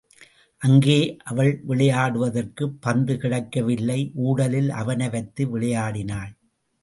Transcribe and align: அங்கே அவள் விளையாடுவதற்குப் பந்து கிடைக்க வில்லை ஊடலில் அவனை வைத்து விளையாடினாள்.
அங்கே 0.61 1.17
அவள் 1.23 1.63
விளையாடுவதற்குப் 1.67 2.81
பந்து 2.81 3.17
கிடைக்க 3.17 3.61
வில்லை 3.61 4.11
ஊடலில் 4.23 4.69
அவனை 4.71 5.09
வைத்து 5.09 5.49
விளையாடினாள். 5.49 6.31